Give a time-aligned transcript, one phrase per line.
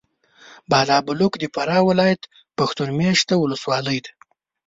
[0.69, 2.21] بالابلوک د فراه ولایت
[2.57, 4.11] پښتون مېشته ولسوالي ده.